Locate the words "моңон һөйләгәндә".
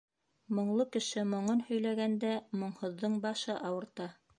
1.35-2.35